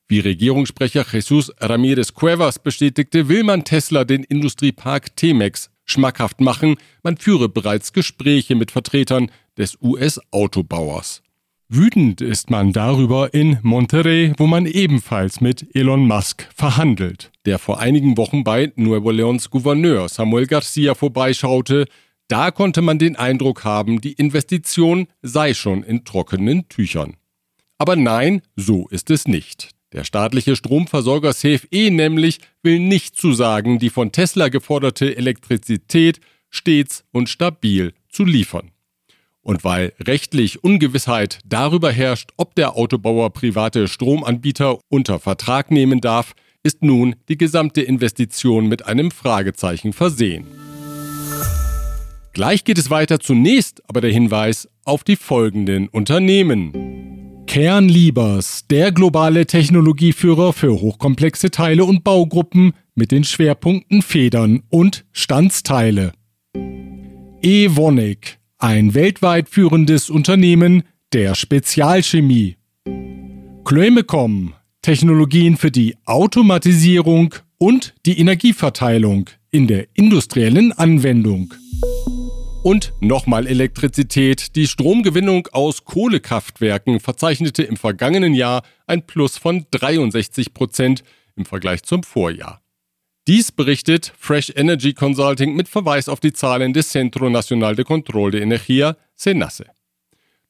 Wie 0.08 0.20
Regierungssprecher 0.20 1.06
Jesus 1.10 1.50
Ramirez 1.58 2.12
Cuevas 2.12 2.58
bestätigte, 2.58 3.30
will 3.30 3.44
man 3.44 3.64
Tesla 3.64 4.04
den 4.04 4.24
Industriepark 4.24 5.16
T-Mex 5.16 5.70
schmackhaft 5.84 6.40
machen, 6.40 6.76
man 7.02 7.16
führe 7.16 7.48
bereits 7.48 7.92
Gespräche 7.92 8.54
mit 8.54 8.70
Vertretern 8.70 9.30
des 9.56 9.78
US-Autobauers. 9.80 11.22
Wütend 11.74 12.20
ist 12.20 12.50
man 12.50 12.72
darüber 12.72 13.32
in 13.32 13.58
Monterrey, 13.62 14.34
wo 14.36 14.46
man 14.46 14.66
ebenfalls 14.66 15.40
mit 15.40 15.74
Elon 15.74 16.06
Musk 16.06 16.46
verhandelt, 16.54 17.32
der 17.46 17.58
vor 17.58 17.80
einigen 17.80 18.18
Wochen 18.18 18.44
bei 18.44 18.72
Nuevo 18.76 19.10
Leons 19.10 19.48
Gouverneur 19.48 20.08
Samuel 20.10 20.46
Garcia 20.46 20.94
vorbeischaute. 20.94 21.86
Da 22.28 22.50
konnte 22.50 22.82
man 22.82 22.98
den 22.98 23.16
Eindruck 23.16 23.64
haben, 23.64 24.02
die 24.02 24.12
Investition 24.12 25.06
sei 25.22 25.54
schon 25.54 25.82
in 25.82 26.04
trockenen 26.04 26.68
Tüchern. 26.68 27.16
Aber 27.78 27.96
nein, 27.96 28.42
so 28.54 28.86
ist 28.88 29.10
es 29.10 29.26
nicht. 29.26 29.70
Der 29.92 30.04
staatliche 30.04 30.56
Stromversorger 30.56 31.34
CFE 31.34 31.90
nämlich 31.90 32.38
will 32.62 32.78
nicht 32.78 33.16
zusagen, 33.16 33.78
die 33.78 33.90
von 33.90 34.10
Tesla 34.10 34.48
geforderte 34.48 35.16
Elektrizität 35.16 36.20
stets 36.48 37.04
und 37.12 37.28
stabil 37.28 37.92
zu 38.08 38.24
liefern. 38.24 38.70
Und 39.42 39.64
weil 39.64 39.92
rechtlich 40.00 40.62
Ungewissheit 40.62 41.40
darüber 41.44 41.90
herrscht, 41.90 42.30
ob 42.36 42.54
der 42.54 42.76
Autobauer 42.76 43.30
private 43.30 43.88
Stromanbieter 43.88 44.78
unter 44.88 45.18
Vertrag 45.18 45.70
nehmen 45.70 46.00
darf, 46.00 46.34
ist 46.62 46.82
nun 46.82 47.16
die 47.28 47.36
gesamte 47.36 47.82
Investition 47.82 48.68
mit 48.68 48.86
einem 48.86 49.10
Fragezeichen 49.10 49.92
versehen. 49.92 50.46
Gleich 52.32 52.64
geht 52.64 52.78
es 52.78 52.88
weiter 52.88 53.20
zunächst 53.20 53.82
aber 53.88 54.00
der 54.00 54.12
Hinweis 54.12 54.68
auf 54.84 55.04
die 55.04 55.16
folgenden 55.16 55.88
Unternehmen. 55.88 56.91
Kernliebers, 57.52 58.64
der 58.70 58.92
globale 58.92 59.44
Technologieführer 59.44 60.54
für 60.54 60.80
hochkomplexe 60.80 61.50
Teile 61.50 61.84
und 61.84 62.02
Baugruppen 62.02 62.72
mit 62.94 63.12
den 63.12 63.24
Schwerpunkten 63.24 64.00
Federn 64.00 64.62
und 64.70 65.04
Standsteile. 65.12 66.14
Evonik, 67.42 68.38
ein 68.56 68.94
weltweit 68.94 69.50
führendes 69.50 70.08
Unternehmen 70.08 70.84
der 71.12 71.34
Spezialchemie. 71.34 72.56
Chloemecom, 73.66 74.54
Technologien 74.80 75.58
für 75.58 75.70
die 75.70 75.96
Automatisierung 76.06 77.34
und 77.58 77.92
die 78.06 78.18
Energieverteilung 78.18 79.28
in 79.50 79.66
der 79.66 79.88
industriellen 79.92 80.72
Anwendung. 80.72 81.52
Und 82.62 82.92
nochmal 83.00 83.48
Elektrizität. 83.48 84.54
Die 84.54 84.68
Stromgewinnung 84.68 85.48
aus 85.50 85.84
Kohlekraftwerken 85.84 87.00
verzeichnete 87.00 87.64
im 87.64 87.76
vergangenen 87.76 88.34
Jahr 88.34 88.62
ein 88.86 89.04
Plus 89.04 89.36
von 89.36 89.66
63 89.72 90.54
Prozent 90.54 91.02
im 91.34 91.44
Vergleich 91.44 91.82
zum 91.82 92.04
Vorjahr. 92.04 92.62
Dies 93.26 93.50
berichtet 93.50 94.12
Fresh 94.16 94.52
Energy 94.54 94.94
Consulting 94.94 95.56
mit 95.56 95.68
Verweis 95.68 96.08
auf 96.08 96.20
die 96.20 96.32
Zahlen 96.32 96.72
des 96.72 96.90
Centro 96.90 97.28
Nacional 97.30 97.74
de 97.74 97.84
Control 97.84 98.30
de 98.30 98.42
Energía, 98.42 98.96
CENACE. 99.16 99.64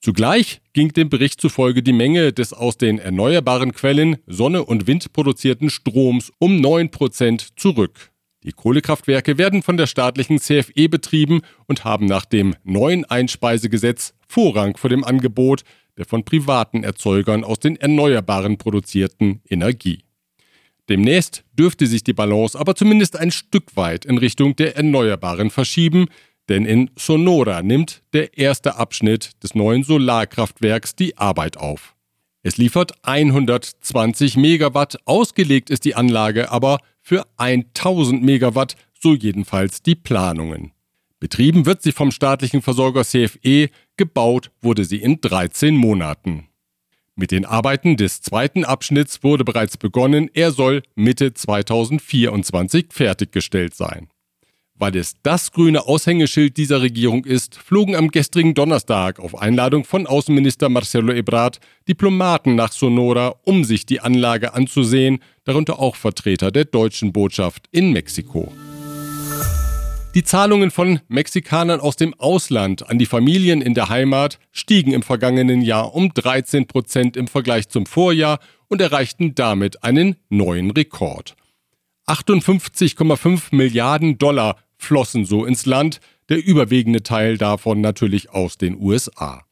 Zugleich 0.01 0.61
ging 0.75 0.93
dem 0.93 1.09
Bericht 1.09 1.41
zufolge 1.41 1.83
die 1.83 1.93
Menge 1.93 2.35
des 2.35 2.53
aus 2.53 2.77
den 2.77 2.99
erneuerbaren 2.99 3.73
Quellen 3.73 4.19
Sonne 4.27 4.65
und 4.65 4.87
Wind 4.87 5.15
produzierten 5.15 5.71
Stroms 5.71 6.31
um 6.39 6.61
9 6.61 6.91
Prozent 6.91 7.59
zurück. 7.59 8.12
Die 8.45 8.53
Kohlekraftwerke 8.53 9.39
werden 9.39 9.63
von 9.63 9.77
der 9.77 9.87
staatlichen 9.87 10.39
CFE 10.39 10.89
betrieben 10.89 11.43
und 11.67 11.85
haben 11.85 12.07
nach 12.07 12.25
dem 12.25 12.55
neuen 12.65 13.05
Einspeisegesetz 13.05 14.15
Vorrang 14.27 14.77
vor 14.77 14.91
dem 14.91 15.05
Angebot 15.05 15.63
der 15.97 16.07
von 16.07 16.25
privaten 16.25 16.85
Erzeugern 16.85 17.45
aus 17.45 17.59
den 17.59 17.77
Erneuerbaren 17.77 18.57
produzierten 18.59 19.43
Energie. 19.49 20.05
Demnächst 20.89 21.45
dürfte 21.53 21.87
sich 21.87 22.03
die 22.03 22.13
Balance 22.13 22.59
aber 22.59 22.75
zumindest 22.75 23.17
ein 23.17 23.31
Stück 23.31 23.77
weit 23.77 24.05
in 24.05 24.19
Richtung 24.19 24.57
der 24.57 24.77
Erneuerbaren 24.77 25.51
verschieben, 25.51 26.07
denn 26.49 26.65
in 26.65 26.91
Sonora 26.97 27.63
nimmt 27.63 28.03
der 28.13 28.37
erste 28.37 28.77
Abschnitt 28.77 29.31
des 29.43 29.55
neuen 29.55 29.85
Solarkraftwerks 29.85 30.97
die 30.97 31.17
Arbeit 31.17 31.57
auf. 31.57 31.95
Es 32.43 32.57
liefert 32.57 32.93
120 33.03 34.37
Megawatt, 34.37 34.97
ausgelegt 35.05 35.71
ist 35.71 35.85
die 35.85 35.95
Anlage 35.95 36.51
aber 36.51 36.79
für 37.03 37.27
1000 37.37 38.23
Megawatt, 38.23 38.77
so 38.99 39.15
jedenfalls 39.15 39.83
die 39.83 39.97
Planungen. 39.97 40.73
Betrieben 41.21 41.67
wird 41.67 41.83
sie 41.83 41.93
vom 41.93 42.11
staatlichen 42.11 42.63
Versorger 42.63 43.05
CFE, 43.05 43.69
gebaut 43.97 44.51
wurde 44.61 44.85
sie 44.85 44.97
in 44.97 45.21
13 45.21 45.77
Monaten. 45.77 46.49
Mit 47.15 47.31
den 47.31 47.45
Arbeiten 47.45 47.97
des 47.97 48.23
zweiten 48.23 48.65
Abschnitts 48.65 49.23
wurde 49.23 49.45
bereits 49.45 49.77
begonnen, 49.77 50.31
er 50.33 50.51
soll 50.51 50.83
Mitte 50.95 51.35
2024 51.35 52.87
fertiggestellt 52.91 53.75
sein. 53.75 54.09
Weil 54.75 54.97
es 54.97 55.15
das 55.23 55.53
grüne 55.53 55.87
Aushängeschild 55.87 56.57
dieser 56.57 56.83
Regierung 56.83 57.25
ist, 57.25 57.57
flogen 57.57 57.95
am 57.95 58.09
gestrigen 58.09 58.55
Donnerstag 58.55 59.21
auf 59.21 59.41
Einladung 59.41 59.85
von 59.85 60.07
Außenminister 60.07 60.69
Marcelo 60.69 61.13
Ebrard 61.13 61.61
Diplomaten 61.89 62.55
nach 62.55 62.73
Sonora, 62.73 63.35
um 63.45 63.65
sich 63.65 63.87
die 63.87 64.01
Anlage 64.01 64.55
anzusehen, 64.55 65.21
darunter 65.45 65.79
auch 65.79 65.97
Vertreter 65.97 66.51
der 66.51 66.65
deutschen 66.65 67.13
Botschaft 67.13 67.69
in 67.71 67.93
Mexiko. 67.93 68.53
Die 70.15 70.25
Zahlungen 70.25 70.71
von 70.71 71.01
Mexikanern 71.09 71.81
aus 71.81 71.97
dem 71.97 72.13
Ausland 72.19 72.89
an 72.91 72.99
die 72.99 73.07
Familien 73.07 73.63
in 73.63 73.73
der 73.73 73.89
Heimat 73.89 74.39
stiegen 74.51 74.93
im 74.93 75.03
vergangenen 75.03 75.63
Jahr 75.63 75.95
um 75.95 76.13
13 76.13 76.67
Prozent 76.67 77.17
im 77.17 77.29
Vergleich 77.29 77.71
zum 77.71 77.87
Vorjahr 77.87 78.39
und 78.69 78.83
erreichten 78.83 79.35
damit 79.35 79.83
einen 79.85 80.17
neuen 80.29 80.71
Rekord. 80.71 81.35
58,5 82.07 83.55
Milliarden 83.55 84.19
Dollar 84.19 84.57
flossen 84.77 85.25
so 85.25 85.45
ins 85.45 85.67
Land, 85.67 86.01
der 86.29 86.45
überwiegende 86.45 87.03
Teil 87.03 87.39
davon 87.39 87.81
natürlich 87.81 88.31
aus 88.31 88.59
den 88.59 88.81
USA. 88.81 89.45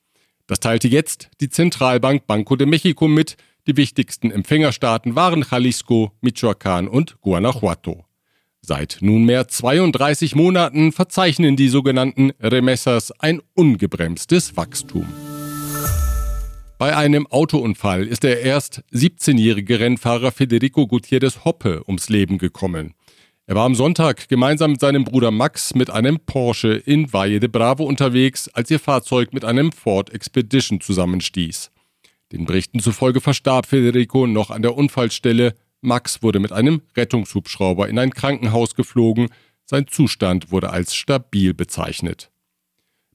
Das 0.46 0.60
teilte 0.60 0.88
jetzt 0.88 1.30
die 1.40 1.48
Zentralbank 1.48 2.26
Banco 2.26 2.56
de 2.56 2.66
Mexico 2.66 3.06
mit. 3.06 3.36
Die 3.66 3.76
wichtigsten 3.76 4.30
Empfängerstaaten 4.30 5.14
waren 5.14 5.44
Jalisco, 5.48 6.12
Michoacán 6.22 6.88
und 6.88 7.20
Guanajuato. 7.20 8.04
Seit 8.62 8.98
nunmehr 9.00 9.48
32 9.48 10.34
Monaten 10.34 10.92
verzeichnen 10.92 11.56
die 11.56 11.68
sogenannten 11.68 12.32
Remessers 12.40 13.12
ein 13.20 13.40
ungebremstes 13.54 14.56
Wachstum. 14.56 15.06
Bei 16.80 16.96
einem 16.96 17.26
Autounfall 17.26 18.06
ist 18.06 18.22
der 18.22 18.40
erst 18.40 18.82
17-jährige 18.90 19.80
Rennfahrer 19.80 20.32
Federico 20.32 20.86
Gutierrez 20.86 21.44
Hoppe 21.44 21.82
ums 21.86 22.08
Leben 22.08 22.38
gekommen. 22.38 22.94
Er 23.44 23.56
war 23.56 23.66
am 23.66 23.74
Sonntag 23.74 24.28
gemeinsam 24.28 24.70
mit 24.70 24.80
seinem 24.80 25.04
Bruder 25.04 25.30
Max 25.30 25.74
mit 25.74 25.90
einem 25.90 26.20
Porsche 26.20 26.72
in 26.72 27.12
Valle 27.12 27.38
de 27.38 27.50
Bravo 27.50 27.84
unterwegs, 27.84 28.48
als 28.48 28.70
ihr 28.70 28.78
Fahrzeug 28.78 29.34
mit 29.34 29.44
einem 29.44 29.72
Ford 29.72 30.08
Expedition 30.14 30.80
zusammenstieß. 30.80 31.70
Den 32.32 32.46
Berichten 32.46 32.80
zufolge 32.80 33.20
verstarb 33.20 33.66
Federico 33.66 34.26
noch 34.26 34.48
an 34.50 34.62
der 34.62 34.74
Unfallstelle, 34.74 35.52
Max 35.82 36.22
wurde 36.22 36.40
mit 36.40 36.50
einem 36.50 36.80
Rettungshubschrauber 36.96 37.90
in 37.90 37.98
ein 37.98 38.14
Krankenhaus 38.14 38.74
geflogen, 38.74 39.28
sein 39.66 39.86
Zustand 39.86 40.50
wurde 40.50 40.70
als 40.70 40.94
stabil 40.94 41.52
bezeichnet. 41.52 42.30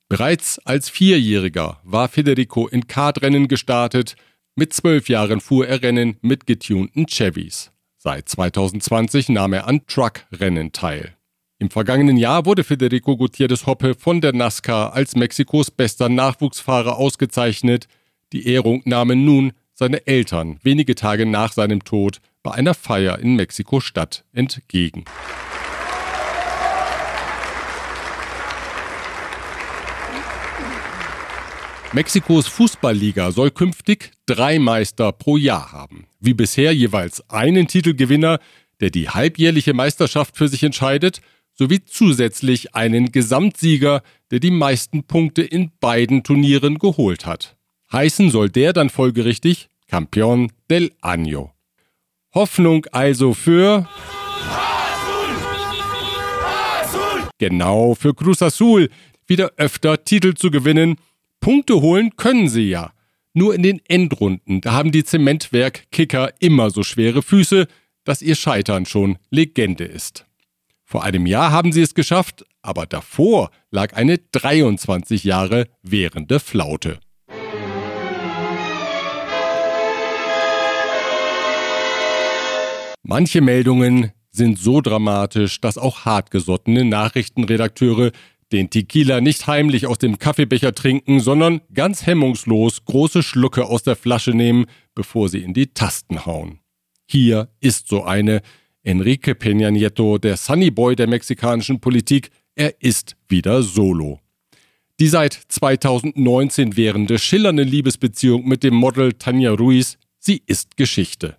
Bereits 0.07 0.59
als 0.59 0.89
Vierjähriger 0.89 1.79
war 1.83 2.07
Federico 2.09 2.67
in 2.67 2.87
Kartrennen 2.87 3.47
gestartet, 3.47 4.15
mit 4.55 4.71
zwölf 4.71 5.09
Jahren 5.09 5.41
fuhr 5.41 5.67
er 5.67 5.81
Rennen 5.81 6.17
mit 6.21 6.45
getunten 6.45 7.07
Chevys. 7.07 7.71
Seit 7.97 8.29
2020 8.29 9.29
nahm 9.29 9.53
er 9.53 9.67
an 9.67 9.81
Truckrennen 9.87 10.71
teil. 10.71 11.15
Im 11.57 11.71
vergangenen 11.71 12.17
Jahr 12.17 12.45
wurde 12.45 12.63
Federico 12.63 13.17
Gutierrez 13.17 13.65
Hoppe 13.65 13.95
von 13.95 14.21
der 14.21 14.33
NASCAR 14.33 14.93
als 14.93 15.15
Mexikos 15.15 15.71
bester 15.71 16.07
Nachwuchsfahrer 16.07 16.97
ausgezeichnet. 16.97 17.87
Die 18.31 18.47
Ehrung 18.47 18.83
nahmen 18.85 19.25
nun 19.25 19.53
seine 19.73 20.05
Eltern 20.05 20.59
wenige 20.61 20.93
Tage 20.93 21.25
nach 21.25 21.51
seinem 21.51 21.83
Tod 21.83 22.19
bei 22.43 22.51
einer 22.51 22.75
Feier 22.75 23.17
in 23.17 23.35
Mexiko-Stadt 23.35 24.23
entgegen. 24.33 25.05
Mexikos 31.95 32.47
Fußballliga 32.47 33.31
soll 33.31 33.51
künftig 33.51 34.11
drei 34.25 34.59
Meister 34.59 35.13
pro 35.13 35.37
Jahr 35.37 35.71
haben. 35.71 36.07
Wie 36.19 36.33
bisher 36.33 36.75
jeweils 36.75 37.23
einen 37.29 37.69
Titelgewinner, 37.69 38.39
der 38.81 38.89
die 38.89 39.07
halbjährliche 39.07 39.73
Meisterschaft 39.73 40.35
für 40.35 40.49
sich 40.49 40.61
entscheidet, 40.63 41.21
sowie 41.53 41.85
zusätzlich 41.85 42.75
einen 42.75 43.13
Gesamtsieger, 43.13 44.03
der 44.29 44.41
die 44.41 44.51
meisten 44.51 45.05
Punkte 45.05 45.41
in 45.41 45.71
beiden 45.79 46.23
Turnieren 46.23 46.79
geholt 46.79 47.25
hat. 47.25 47.55
Heißen 47.93 48.29
soll 48.29 48.49
der 48.49 48.73
dann 48.73 48.89
folgerichtig 48.89 49.69
Campeón 49.89 50.51
del 50.69 50.91
Año. 51.01 51.51
Hoffnung 52.33 52.85
also 52.91 53.33
für 53.33 53.87
Genau, 57.37 57.95
für 57.95 58.13
Cruz 58.13 58.41
Azul 58.41 58.89
wieder 59.27 59.53
öfter 59.55 60.03
Titel 60.03 60.33
zu 60.33 60.51
gewinnen. 60.51 60.97
Punkte 61.39 61.81
holen 61.81 62.15
können 62.17 62.47
sie 62.47 62.69
ja. 62.69 62.91
Nur 63.33 63.53
in 63.53 63.63
den 63.63 63.81
Endrunden, 63.87 64.61
da 64.61 64.71
haben 64.71 64.91
die 64.91 65.03
Zementwerk-Kicker 65.03 66.33
immer 66.39 66.69
so 66.69 66.83
schwere 66.83 67.21
Füße, 67.21 67.67
dass 68.05 68.21
ihr 68.21 68.35
Scheitern 68.35 68.85
schon 68.85 69.17
Legende 69.29 69.83
ist. 69.83 70.25
Vor 70.85 71.03
einem 71.03 71.25
Jahr 71.25 71.51
haben 71.51 71.71
sie 71.71 71.81
es 71.81 71.95
geschafft, 71.95 72.45
aber 72.61 72.85
davor 72.85 73.51
lag 73.71 73.93
eine 73.93 74.19
23 74.19 75.23
Jahre 75.23 75.67
währende 75.81 76.39
Flaute. 76.39 76.99
Manche 83.03 83.41
Meldungen 83.41 84.13
sind 84.31 84.57
so 84.57 84.81
dramatisch, 84.81 85.61
dass 85.61 85.77
auch 85.77 86.05
hartgesottene 86.05 86.85
Nachrichtenredakteure 86.85 88.11
den 88.51 88.69
Tequila 88.69 89.21
nicht 89.21 89.47
heimlich 89.47 89.87
aus 89.87 89.97
dem 89.97 90.19
Kaffeebecher 90.19 90.73
trinken, 90.73 91.19
sondern 91.19 91.61
ganz 91.73 92.05
hemmungslos 92.05 92.85
große 92.85 93.23
Schlucke 93.23 93.65
aus 93.65 93.83
der 93.83 93.95
Flasche 93.95 94.31
nehmen, 94.31 94.65
bevor 94.93 95.29
sie 95.29 95.39
in 95.39 95.53
die 95.53 95.67
Tasten 95.67 96.25
hauen. 96.25 96.59
Hier 97.07 97.49
ist 97.59 97.87
so 97.87 98.03
eine 98.03 98.41
Enrique 98.83 99.33
Peña 99.33 99.71
Nieto, 99.71 100.17
der 100.17 100.37
Sunny 100.37 100.71
Boy 100.71 100.95
der 100.95 101.07
mexikanischen 101.07 101.79
Politik, 101.79 102.29
er 102.55 102.81
ist 102.81 103.15
wieder 103.27 103.63
solo. 103.63 104.19
Die 104.99 105.07
seit 105.07 105.33
2019 105.33 106.77
währende 106.77 107.19
schillernde 107.19 107.63
Liebesbeziehung 107.63 108.47
mit 108.47 108.63
dem 108.63 108.75
Model 108.75 109.13
Tanja 109.13 109.51
Ruiz, 109.51 109.97
sie 110.19 110.41
ist 110.45 110.77
Geschichte. 110.77 111.35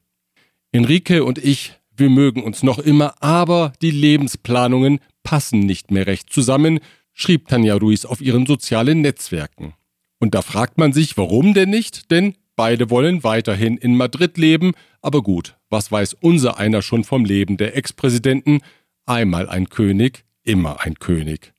Enrique 0.72 1.24
und 1.24 1.38
ich, 1.38 1.72
wir 1.98 2.10
mögen 2.10 2.42
uns 2.42 2.62
noch 2.62 2.78
immer, 2.78 3.14
aber 3.22 3.72
die 3.82 3.90
Lebensplanungen 3.90 5.00
passen 5.22 5.60
nicht 5.60 5.90
mehr 5.90 6.06
recht 6.06 6.32
zusammen, 6.32 6.80
schrieb 7.12 7.48
Tanja 7.48 7.74
Ruiz 7.76 8.04
auf 8.04 8.20
ihren 8.20 8.46
sozialen 8.46 9.00
Netzwerken. 9.00 9.74
Und 10.18 10.34
da 10.34 10.42
fragt 10.42 10.78
man 10.78 10.92
sich, 10.92 11.16
warum 11.16 11.54
denn 11.54 11.70
nicht? 11.70 12.10
Denn 12.10 12.34
beide 12.54 12.90
wollen 12.90 13.24
weiterhin 13.24 13.76
in 13.76 13.96
Madrid 13.96 14.38
leben, 14.38 14.72
aber 15.02 15.22
gut, 15.22 15.56
was 15.68 15.92
weiß 15.92 16.14
unser 16.20 16.58
einer 16.58 16.82
schon 16.82 17.04
vom 17.04 17.24
Leben 17.24 17.56
der 17.56 17.76
Ex-Präsidenten? 17.76 18.60
Einmal 19.04 19.48
ein 19.48 19.68
König, 19.68 20.24
immer 20.42 20.80
ein 20.80 20.94
König. 20.94 21.52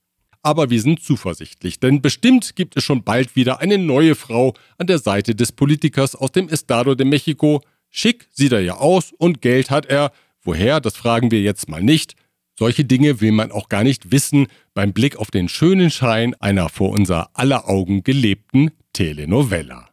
Aber 0.44 0.70
wir 0.70 0.82
sind 0.82 1.02
zuversichtlich, 1.02 1.80
denn 1.80 2.02
bestimmt 2.02 2.56
gibt 2.56 2.78
es 2.78 2.84
schon 2.84 3.04
bald 3.04 3.36
wieder 3.36 3.60
eine 3.60 3.78
neue 3.78 4.16
Frau 4.16 4.54
an 4.78 4.88
der 4.88 5.00
Seite 5.00 5.36
des 5.36 5.52
Politikers 5.52 6.16
aus 6.16 6.32
dem 6.32 6.48
Estado 6.48 6.96
de 6.96 7.06
Mexico, 7.06 7.62
Schick 7.90 8.28
sieht 8.32 8.52
er 8.52 8.60
ja 8.62 8.76
aus 8.76 9.12
und 9.18 9.42
Geld 9.42 9.72
hat 9.72 9.86
er. 9.86 10.12
Woher, 10.48 10.80
das 10.80 10.96
fragen 10.96 11.30
wir 11.30 11.42
jetzt 11.42 11.68
mal 11.68 11.84
nicht. 11.84 12.16
Solche 12.58 12.86
Dinge 12.86 13.20
will 13.20 13.34
man 13.34 13.52
auch 13.52 13.68
gar 13.68 13.84
nicht 13.84 14.14
wissen 14.14 14.48
beim 14.74 14.94
Blick 14.94 15.18
auf 15.18 15.30
den 15.30 15.50
schönen 15.50 15.92
Schein 15.92 16.36
einer 16.36 16.70
vor 16.70 16.92
unser 16.92 17.32
aller 17.34 17.68
Augen 17.68 18.02
gelebten 18.02 18.72
Telenovela. 18.94 19.90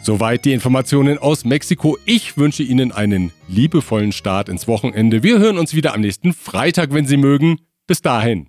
Soweit 0.00 0.44
die 0.44 0.52
Informationen 0.52 1.18
aus 1.18 1.44
Mexiko. 1.44 1.98
Ich 2.04 2.36
wünsche 2.36 2.62
Ihnen 2.62 2.92
einen 2.92 3.32
liebevollen 3.48 4.12
Start 4.12 4.48
ins 4.48 4.68
Wochenende. 4.68 5.24
Wir 5.24 5.40
hören 5.40 5.58
uns 5.58 5.74
wieder 5.74 5.92
am 5.92 6.02
nächsten 6.02 6.32
Freitag, 6.32 6.94
wenn 6.94 7.06
Sie 7.08 7.16
mögen. 7.16 7.58
Bis 7.88 8.00
dahin. 8.00 8.46